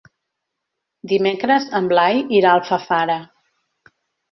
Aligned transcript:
Dimecres 1.11 1.67
en 1.81 1.91
Blai 1.93 2.23
irà 2.39 2.55
a 2.55 2.59
Alfafara. 2.63 3.21